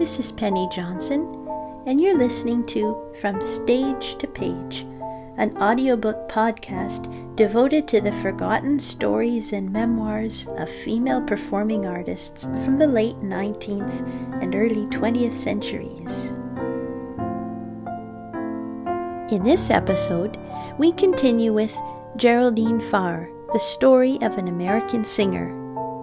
[0.00, 1.46] This is Penny Johnson,
[1.84, 4.86] and you're listening to From Stage to Page,
[5.36, 12.76] an audiobook podcast devoted to the forgotten stories and memoirs of female performing artists from
[12.76, 16.30] the late 19th and early 20th centuries.
[19.30, 20.38] In this episode,
[20.78, 21.76] we continue with
[22.16, 25.52] Geraldine Farrar, the story of an American singer,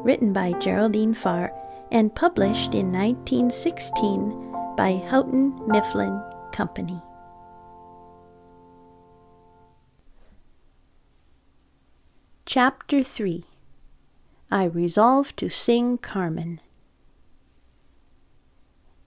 [0.04, 1.52] written by Geraldine Farrar
[1.92, 7.02] and published in 1916 by Houghton Mifflin Company.
[12.46, 13.44] Chapter 3
[14.50, 16.62] I Resolve to Sing Carmen.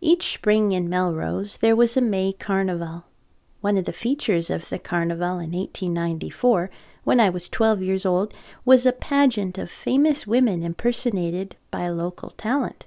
[0.02, 3.06] Each spring in Melrose there was a May carnival.
[3.60, 6.70] One of the features of the carnival in 1894
[7.10, 8.32] when I was 12 years old,
[8.64, 12.86] was a pageant of famous women impersonated by local talent.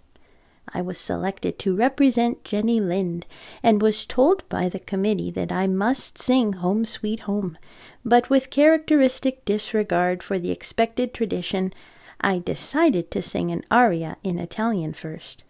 [0.73, 3.25] I was selected to represent Jenny Lind
[3.61, 7.57] and was told by the committee that I must sing Home Sweet Home,
[8.05, 11.73] but with characteristic disregard for the expected tradition,
[12.21, 15.43] I decided to sing an aria in Italian first.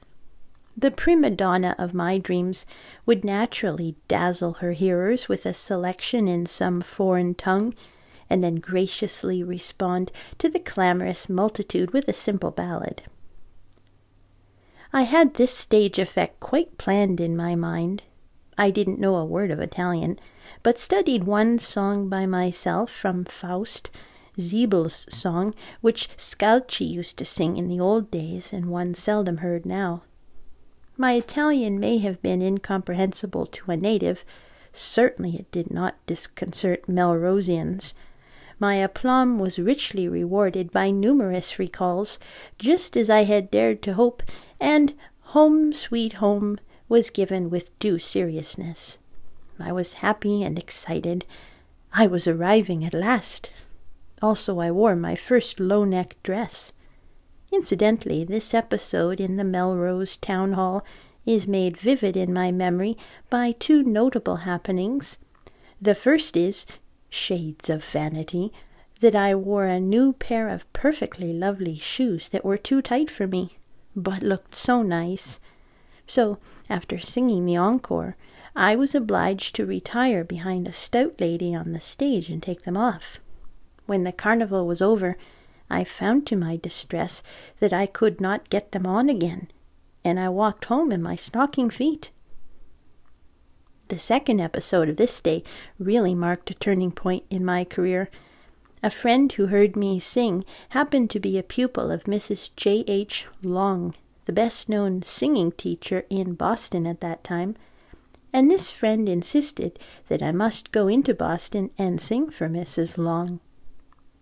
[0.76, 2.66] The prima donna of my dreams
[3.06, 7.76] would naturally dazzle her hearers with a selection in some foreign tongue
[8.34, 13.04] and then graciously respond to the clamorous multitude with a simple ballad.
[14.92, 18.02] I had this stage effect quite planned in my mind.
[18.58, 20.20] I didn't know a word of Italian,
[20.64, 23.92] but studied one song by myself from Faust,
[24.36, 29.64] Siebel's song, which Scalchi used to sing in the old days and one seldom heard
[29.64, 30.02] now.
[30.98, 34.26] My Italian may have been incomprehensible to a native,
[34.72, 37.94] certainly it did not disconcert Melrosians.
[38.64, 42.18] My aplomb was richly rewarded by numerous recalls,
[42.58, 44.24] just as I had dared to hope,
[44.58, 44.94] and
[45.36, 49.00] Home, Sweet Home was given with due seriousness.
[49.60, 51.26] I was happy and excited.
[51.92, 53.50] I was arriving at last.
[54.22, 56.72] Also, I wore my first low necked dress.
[57.52, 60.86] Incidentally, this episode in the Melrose Town Hall
[61.26, 62.98] is made vivid in my memory
[63.30, 65.18] by two notable happenings.
[65.82, 66.66] The first is
[67.14, 68.52] shades of vanity,
[69.00, 73.28] that I wore a new pair of perfectly lovely shoes that were too tight for
[73.28, 73.58] me,
[73.96, 75.40] but looked so nice.
[76.08, 78.16] So, after singing the encore,
[78.56, 82.78] I was obliged to retire behind a stout lady on the stage and take them
[82.78, 83.20] off.
[83.86, 85.18] When the carnival was over,
[85.70, 87.24] I found to my distress
[87.60, 89.50] that I could not get them on again,
[90.04, 92.12] and I walked home in my stocking feet.
[93.94, 95.44] The second episode of this day
[95.78, 98.10] really marked a turning point in my career.
[98.82, 102.50] A friend who heard me sing happened to be a pupil of Mrs.
[102.56, 102.84] J.
[102.88, 103.28] H.
[103.44, 103.94] Long,
[104.26, 107.56] the best known singing teacher in Boston at that time,
[108.34, 109.78] and this friend insisted
[110.08, 112.98] that I must go into Boston and sing for Mrs.
[112.98, 113.42] Long.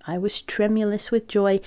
[0.06, 1.62] I was tremulous with joy,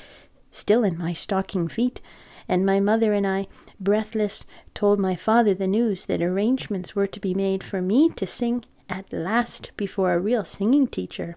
[0.50, 2.02] still in my stocking feet,
[2.48, 3.46] and my mother and I
[3.80, 4.44] breathless,
[4.74, 8.64] told my father the news that arrangements were to be made for me to sing
[8.88, 11.36] at last before a real singing teacher.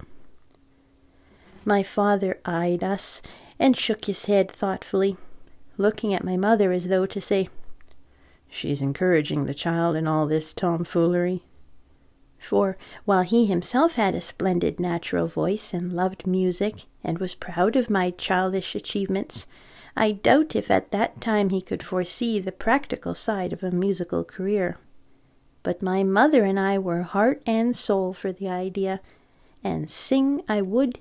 [1.65, 3.21] My father eyed us
[3.59, 5.17] and shook his head thoughtfully,
[5.77, 7.49] looking at my mother as though to say,
[8.49, 11.43] She's encouraging the child in all this tomfoolery.
[12.37, 17.75] For while he himself had a splendid natural voice and loved music and was proud
[17.75, 19.47] of my childish achievements,
[19.99, 24.23] I doubt if at that time he could foresee the practical side of a musical
[24.23, 24.77] career.
[25.63, 29.01] But my mother and I were heart and soul for the idea,
[29.63, 30.99] and sing I would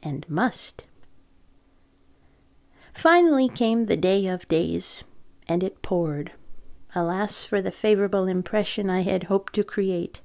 [0.00, 0.84] and must.
[2.94, 5.02] Finally came the day of days,
[5.48, 6.30] and it poured.
[6.94, 10.20] Alas for the favorable impression I had hoped to create.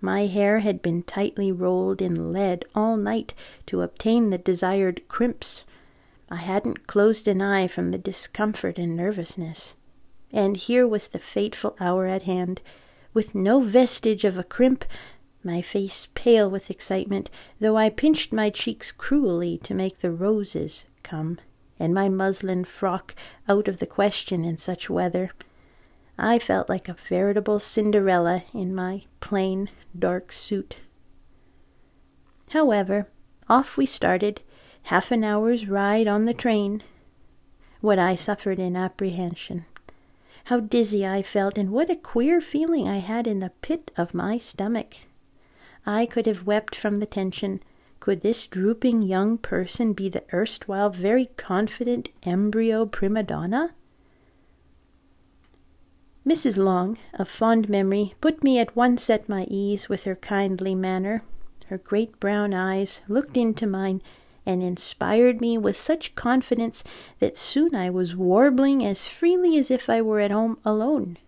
[0.00, 3.32] My hair had been tightly rolled in lead all night
[3.66, 5.64] to obtain the desired crimps,
[6.30, 9.74] I hadn't closed an eye from the discomfort and nervousness.
[10.32, 12.60] And here was the fateful hour at hand,
[13.12, 14.84] with no vestige of a crimp,
[15.42, 20.84] my face pale with excitement, though I pinched my cheeks cruelly to make the roses
[21.02, 21.38] come,
[21.80, 23.14] and my muslin frock
[23.48, 25.32] out of the question in such weather.
[26.16, 30.76] I felt like a veritable Cinderella in my plain, dark suit.
[32.50, 33.08] However,
[33.48, 34.42] off we started,
[34.90, 36.82] half an hour's ride on the train.
[37.80, 39.64] What I suffered in apprehension.
[40.46, 44.14] How dizzy I felt, and what a queer feeling I had in the pit of
[44.14, 44.96] my stomach.
[45.86, 47.62] I could have wept from the tension.
[48.00, 53.74] Could this drooping young person be the erstwhile very confident embryo prima donna?
[56.26, 56.56] Mrs.
[56.56, 61.22] Long, of fond memory, put me at once at my ease with her kindly manner.
[61.66, 64.02] Her great brown eyes looked into mine
[64.50, 66.82] and inspired me with such confidence
[67.20, 71.18] that soon I was warbling as freely as if I were at home alone.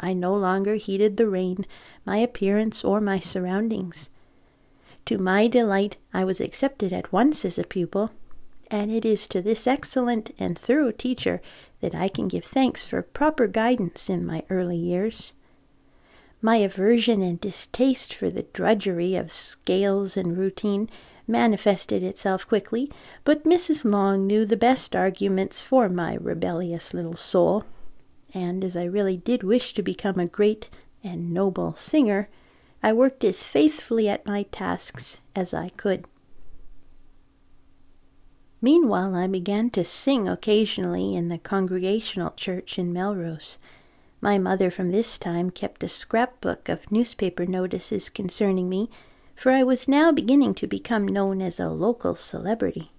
[0.00, 1.66] I no longer heeded the rain,
[2.06, 4.08] my appearance, or my surroundings.
[5.04, 8.10] To my delight, I was accepted at once as a pupil,
[8.70, 11.42] and it is to this excellent and thorough teacher
[11.82, 15.34] that I can give thanks for proper guidance in my early years.
[16.40, 20.88] My aversion and distaste for the drudgery of scales and routine
[21.26, 22.90] manifested itself quickly,
[23.24, 23.84] but Mrs.
[23.84, 27.64] Long knew the best arguments for my rebellious little soul,
[28.32, 30.68] and as I really did wish to become a great
[31.02, 32.28] and noble singer,
[32.82, 36.06] I worked as faithfully at my tasks as I could.
[38.60, 43.58] Meanwhile, I began to sing occasionally in the Congregational Church in Melrose.
[44.22, 48.88] My mother from this time kept a scrapbook of newspaper notices concerning me,
[49.34, 52.90] for I was now beginning to become known as a local celebrity.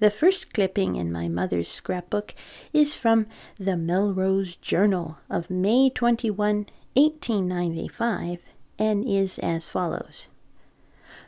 [0.00, 2.34] The first clipping in my mother's scrapbook
[2.72, 3.26] is from
[3.58, 8.38] the Melrose Journal of May 21, 1895,
[8.78, 10.26] and is as follows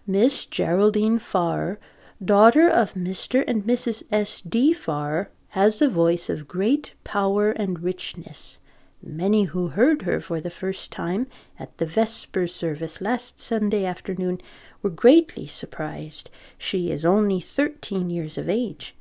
[0.07, 1.79] Miss Geraldine Farrar,
[2.25, 3.45] daughter of Mr.
[3.47, 4.03] and Mrs.
[4.11, 4.41] S.
[4.41, 4.73] D.
[4.73, 8.59] Farrar, has a voice of great power and richness.
[9.09, 11.29] Many who heard her for the first time
[11.61, 14.41] at the Vesper service last Sunday afternoon
[14.83, 16.29] were greatly surprised.
[16.59, 18.97] She is only thirteen years of age,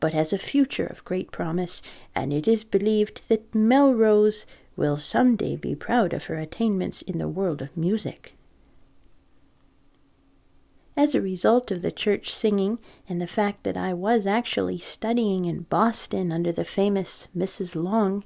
[0.00, 1.82] but has a future of great promise,
[2.14, 4.46] and it is believed that Melrose
[4.76, 8.34] will some day be proud of her attainments in the world of music.
[10.96, 15.44] As a result of the church singing and the fact that I was actually studying
[15.44, 17.76] in Boston under the famous Mrs.
[17.76, 18.24] Long,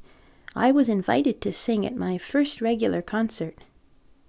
[0.56, 3.58] I was invited to sing at my first regular concert.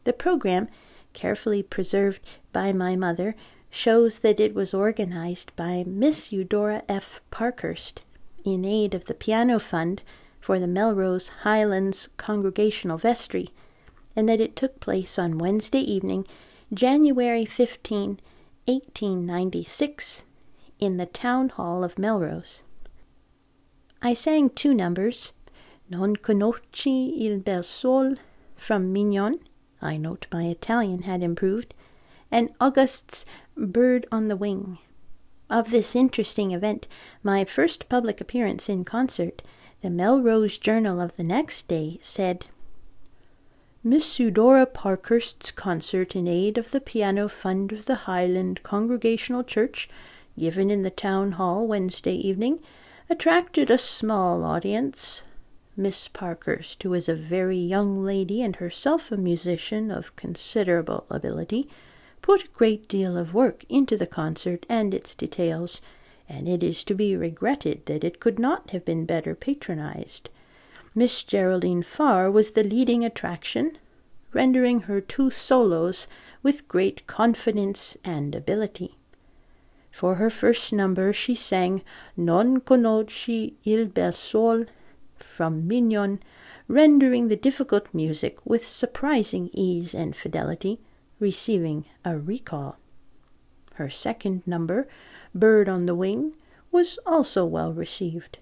[0.05, 0.67] The program,
[1.13, 3.35] carefully preserved by my mother,
[3.69, 7.19] shows that it was organized by Miss Eudora F.
[7.29, 8.01] Parkhurst
[8.45, 10.01] in aid of the Piano Fund
[10.39, 13.49] for the Melrose Highlands Congregational Vestry,
[14.15, 16.25] and that it took place on Wednesday evening,
[16.73, 18.19] January 15,
[18.65, 20.23] 1896,
[20.79, 22.63] in the Town Hall of Melrose.
[24.01, 25.33] I sang two numbers,
[25.89, 28.15] Non conosci il bel sol
[28.55, 29.39] from Mignon,
[29.81, 31.75] I note my Italian had improved,
[32.31, 34.79] and August's Bird on the Wing.
[35.49, 36.87] Of this interesting event,
[37.21, 39.43] my first public appearance in concert,
[39.81, 42.45] the Melrose Journal of the next day said,
[43.83, 49.87] Miss Eudora Parkhurst's concert in aid of the piano fund of the Highland Congregational Church,
[50.39, 52.61] given in the town hall Wednesday evening,
[53.07, 55.21] attracted a small audience.
[55.77, 61.67] Miss Parkhurst, who is a very young lady and herself a musician of considerable ability,
[62.21, 65.81] put a great deal of work into the concert and its details
[66.27, 70.29] and it is to be regretted that it could not have been better patronized.
[70.93, 73.77] Miss Geraldine Farrar was the leading attraction,
[74.33, 76.07] rendering her two solos
[76.41, 78.95] with great confidence and ability.
[79.91, 81.81] For her first number she sang
[82.17, 84.65] Non conosci il bel sol
[85.35, 86.21] from Mignon,
[86.69, 90.79] rendering the difficult music with surprising ease and fidelity,
[91.19, 92.77] receiving a recall.
[93.73, 94.87] Her second number
[95.33, 96.37] Bird on the Wing
[96.71, 98.37] was also well received.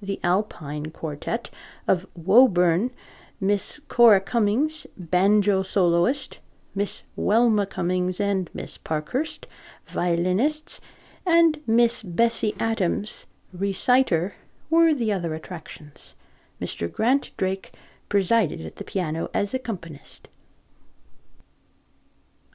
[0.00, 1.50] The Alpine Quartet
[1.88, 2.92] of Woburn,
[3.40, 6.38] Miss Cora Cummings, banjo soloist,
[6.76, 9.48] Miss Welma Cummings and Miss Parkhurst,
[9.88, 10.80] violinists,
[11.26, 14.36] and Miss Bessie Adams, reciter,
[14.70, 16.14] were the other attractions.
[16.60, 16.90] Mr.
[16.90, 17.72] Grant Drake
[18.08, 20.28] presided at the piano as accompanist.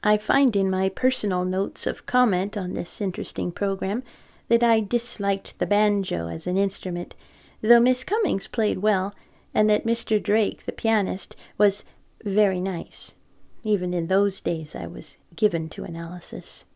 [0.02, 4.02] I find in my personal notes of comment on this interesting program
[4.48, 7.14] that I disliked the banjo as an instrument,
[7.62, 9.14] though Miss Cummings played well,
[9.54, 10.22] and that Mr.
[10.22, 11.84] Drake, the pianist, was
[12.22, 13.14] very nice.
[13.62, 16.66] Even in those days I was given to analysis.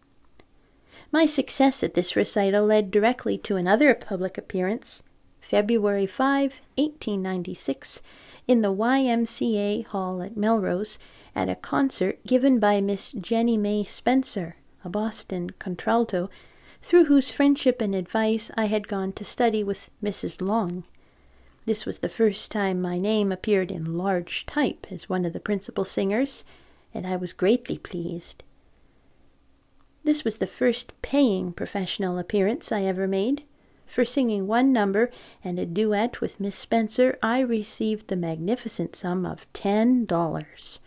[1.12, 5.02] My success at this recital led directly to another public appearance,
[5.48, 8.02] February 5, 1896,
[8.46, 10.98] in the YMCA Hall at Melrose,
[11.34, 16.28] at a concert given by Miss Jenny May Spencer, a Boston contralto,
[16.82, 20.42] through whose friendship and advice I had gone to study with Mrs.
[20.42, 20.84] Long.
[21.64, 25.40] This was the first time my name appeared in large type as one of the
[25.40, 26.44] principal singers,
[26.92, 28.44] and I was greatly pleased.
[30.04, 33.44] This was the first paying professional appearance I ever made.
[33.88, 35.10] For singing one number
[35.42, 40.78] and a duet with Miss Spencer, I received the magnificent sum of ten dollars.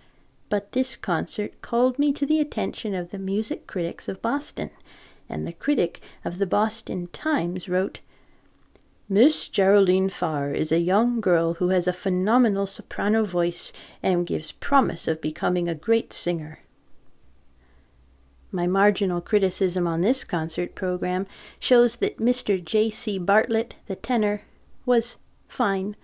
[0.50, 4.70] But this concert called me to the attention of the music critics of Boston,
[5.28, 8.00] and the critic of the Boston Times wrote,
[9.10, 14.54] Miss Geraldine Farrar is a young girl who has a phenomenal soprano voice and gives
[14.54, 16.60] promise of becoming a great singer.
[18.52, 21.26] My marginal criticism on this concert program
[21.60, 22.64] shows that Mr.
[22.64, 22.90] J.
[22.90, 23.18] C.
[23.18, 24.42] Bartlett, the tenor,
[24.86, 25.18] was
[25.48, 25.96] fine.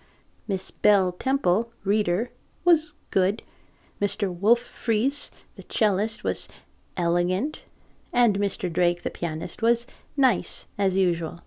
[0.47, 2.31] Miss Belle Temple, reader,
[2.63, 3.43] was good.
[4.01, 4.33] Mr.
[4.33, 6.47] Wulf Fries, the cellist, was
[6.95, 7.63] elegant.
[8.13, 8.71] And Mr.
[8.71, 9.85] Drake, the pianist, was
[10.15, 11.41] nice, as usual.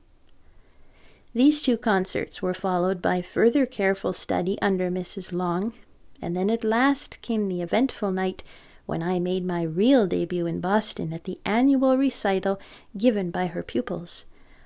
[1.33, 5.33] These two concerts were followed by further careful study under Mrs.
[5.33, 5.73] Long,
[6.21, 8.42] and then at last came the eventful night
[8.90, 12.61] when I made my real debut in Boston at the annual recital
[12.99, 14.25] given by her pupils.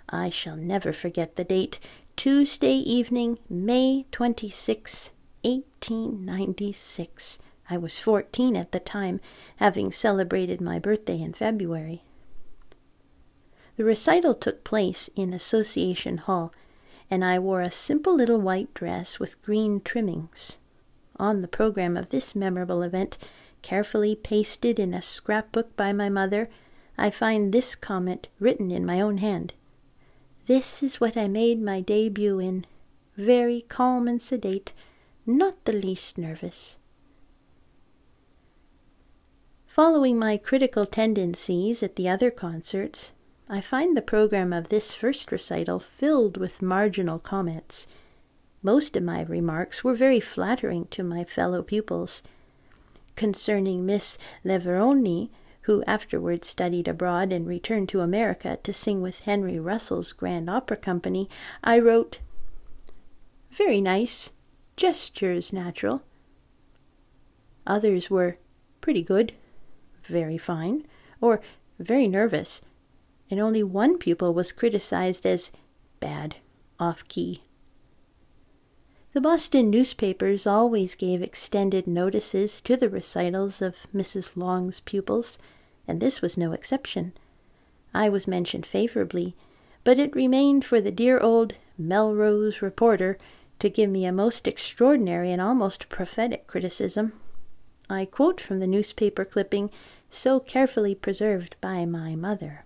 [0.08, 1.78] I shall never forget the date
[2.16, 5.10] Tuesday evening, May 26,
[5.42, 7.38] 1896.
[7.68, 9.20] I was fourteen at the time,
[9.56, 12.02] having celebrated my birthday in February.
[13.76, 16.50] The recital took place in Association Hall,
[17.10, 20.56] and I wore a simple little white dress with green trimmings.
[21.18, 23.18] On the program of this memorable event
[23.64, 26.50] carefully pasted in a scrapbook by my mother,
[26.98, 29.54] I find this comment written in my own hand.
[30.46, 32.66] This is what I made my debut in,
[33.16, 34.74] very calm and sedate,
[35.24, 36.76] not the least nervous.
[39.66, 43.12] Following my critical tendencies at the other concerts,
[43.48, 47.86] I find the program of this first recital filled with marginal comments.
[48.62, 52.22] Most of my remarks were very flattering to my fellow pupils
[53.16, 55.30] concerning Miss Leveroni,
[55.62, 60.76] who afterwards studied abroad and returned to America to sing with Henry Russell's Grand Opera
[60.76, 61.28] Company,
[61.62, 62.20] I wrote,
[63.50, 64.30] Very nice,
[64.76, 66.02] gestures natural.
[67.66, 68.36] Others were
[68.80, 69.32] pretty good,
[70.04, 70.86] very fine,
[71.20, 71.40] or
[71.78, 72.60] very nervous,
[73.30, 75.50] and only one pupil was criticized as
[75.98, 76.36] bad,
[76.78, 77.42] off key.
[79.14, 84.32] The Boston newspapers always gave extended notices to the recitals of Mrs.
[84.34, 85.38] Long's pupils,
[85.86, 87.12] and this was no exception.
[87.94, 89.36] I was mentioned favorably,
[89.84, 93.16] but it remained for the dear old Melrose reporter
[93.60, 97.12] to give me a most extraordinary and almost prophetic criticism.
[97.88, 99.70] I quote from the newspaper clipping
[100.10, 102.63] so carefully preserved by my mother.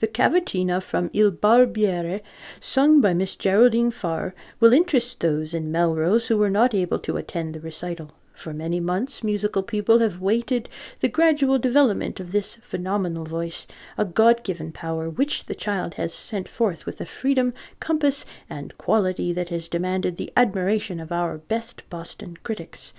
[0.00, 2.20] The cavatina from Il Barbiere,
[2.60, 7.16] sung by Miss Geraldine Farrar, will interest those in Melrose who were not able to
[7.16, 8.12] attend the recital.
[8.32, 10.68] For many months, musical people have waited
[11.00, 16.14] the gradual development of this phenomenal voice, a God given power which the child has
[16.14, 21.38] sent forth with a freedom, compass, and quality that has demanded the admiration of our
[21.38, 22.92] best Boston critics.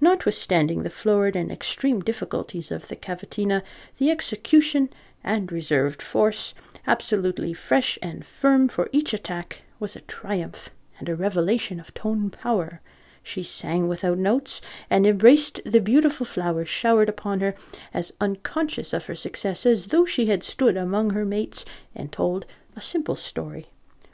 [0.00, 3.62] Notwithstanding the florid and extreme difficulties of the cavatina,
[3.98, 4.88] the execution
[5.22, 6.54] and reserved force,
[6.86, 12.30] absolutely fresh and firm for each attack, was a triumph and a revelation of tone
[12.30, 12.80] power.
[13.22, 17.54] She sang without notes, and embraced the beautiful flowers showered upon her,
[17.92, 22.46] as unconscious of her success as though she had stood among her mates and told
[22.74, 23.66] a simple story.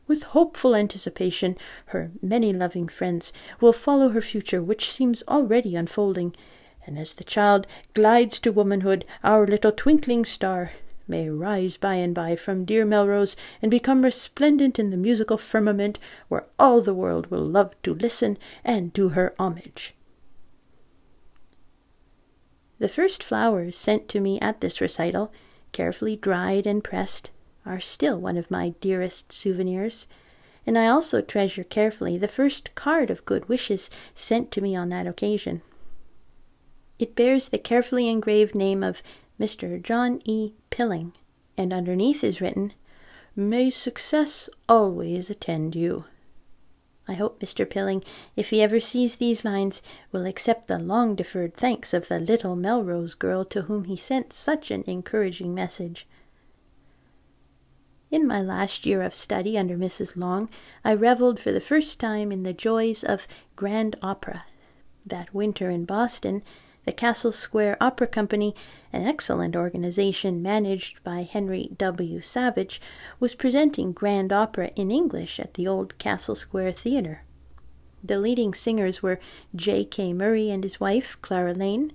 [0.08, 6.34] With hopeful anticipation, her many loving friends will follow her future, which seems already unfolding,
[6.86, 10.72] and as the child glides to womanhood, our little twinkling star
[11.08, 15.98] may rise by and by from dear Melrose and become resplendent in the musical firmament
[16.28, 19.94] where all the world will love to listen and do her homage.
[22.78, 25.32] The first flowers sent to me at this recital,
[25.72, 27.30] carefully dried and pressed,
[27.64, 30.06] are still one of my dearest souvenirs,
[30.66, 34.88] and I also treasure carefully the first card of good wishes sent to me on
[34.90, 35.62] that occasion.
[36.98, 39.02] It bears the carefully engraved name of
[39.38, 39.80] Mr.
[39.80, 40.52] John E.
[40.70, 41.12] Pilling,
[41.56, 42.72] and underneath is written,
[43.34, 46.04] May success always attend you.
[47.08, 47.68] I hope Mr.
[47.68, 48.02] Pilling,
[48.34, 52.56] if he ever sees these lines, will accept the long deferred thanks of the little
[52.56, 56.06] Melrose girl to whom he sent such an encouraging message.
[58.10, 60.16] In my last year of study under Mrs.
[60.16, 60.48] Long,
[60.84, 64.44] I reveled for the first time in the joys of grand opera.
[65.04, 66.42] That winter in Boston,
[66.86, 68.54] the Castle Square Opera Company,
[68.92, 72.20] an excellent organization managed by Henry W.
[72.20, 72.80] Savage,
[73.18, 77.24] was presenting grand opera in English at the old Castle Square Theatre.
[78.04, 79.18] The leading singers were
[79.54, 79.84] J.
[79.84, 80.12] K.
[80.12, 81.92] Murray and his wife, Clara Lane.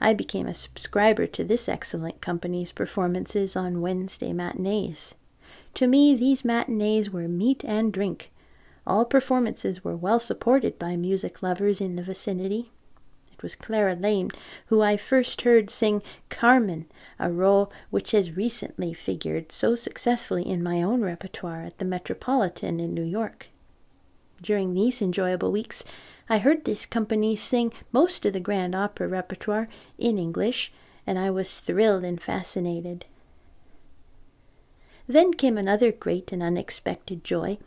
[0.00, 5.14] I became a subscriber to this excellent company's performances on Wednesday matinees.
[5.74, 8.32] To me, these matinees were meat and drink.
[8.84, 12.72] All performances were well supported by music lovers in the vicinity.
[13.44, 14.30] Was Clara Lane
[14.68, 16.86] who I first heard sing Carmen,
[17.18, 22.80] a role which has recently figured so successfully in my own repertoire at the Metropolitan
[22.80, 23.48] in New York.
[24.40, 25.84] During these enjoyable weeks,
[26.26, 30.72] I heard this company sing most of the grand opera repertoire in English,
[31.06, 33.04] and I was thrilled and fascinated.
[35.06, 37.58] Then came another great and unexpected joy.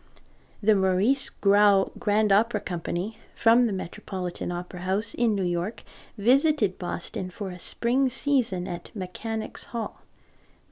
[0.63, 5.83] The Maurice Grau Grand Opera Company, from the Metropolitan Opera House in New York,
[6.17, 10.01] visited Boston for a spring season at Mechanics Hall.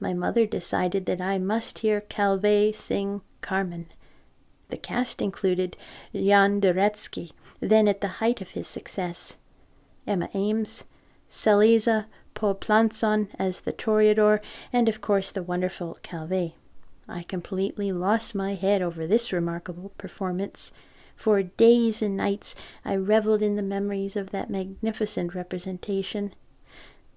[0.00, 3.86] My mother decided that I must hear Calvé sing Carmen.
[4.68, 5.76] The cast included
[6.12, 7.30] Jan de Reszke,
[7.60, 9.36] then at the height of his success,
[10.04, 10.82] Emma Eames,
[11.30, 14.40] Saliza Poplanson as the Toreador,
[14.72, 16.54] and of course the wonderful Calvé.
[17.08, 20.72] I completely lost my head over this remarkable performance.
[21.16, 22.54] For days and nights
[22.84, 26.34] I reveled in the memories of that magnificent representation.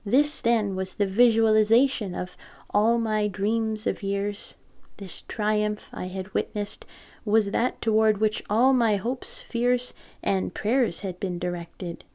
[0.06, 2.36] This, then, was the visualization of
[2.72, 4.56] all my dreams of years.
[4.98, 6.86] This triumph I had witnessed
[7.26, 12.06] was that toward which all my hopes, fears, and prayers had been directed.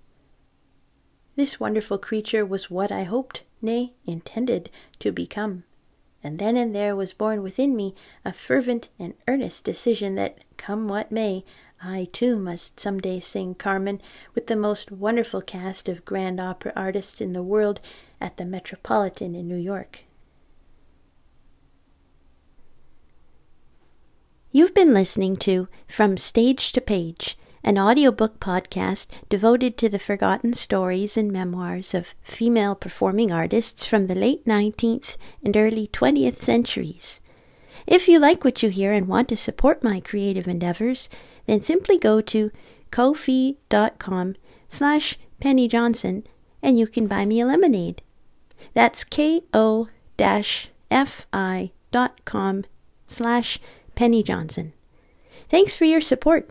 [1.36, 5.64] This wonderful creature was what I hoped, nay, intended, to become.
[6.22, 10.88] And then and there was born within me a fervent and earnest decision that, come
[10.88, 11.44] what may,
[11.86, 14.00] I too must some day sing Carmen
[14.34, 17.78] with the most wonderful cast of grand opera artists in the world
[18.22, 20.04] at the Metropolitan in New York.
[24.50, 30.52] You've been listening to From Stage to Page an audiobook podcast devoted to the forgotten
[30.52, 37.20] stories and memoirs of female performing artists from the late 19th and early 20th centuries.
[37.86, 41.08] If you like what you hear and want to support my creative endeavors,
[41.46, 42.50] then simply go to
[42.90, 44.36] ko-fi.com
[44.68, 46.24] slash Penny Johnson
[46.62, 48.02] and you can buy me a lemonade.
[48.72, 49.88] That's ko-fi
[51.92, 52.64] dot com
[53.06, 53.58] slash
[53.94, 54.72] Penny Johnson.
[55.48, 56.50] Thanks for your support.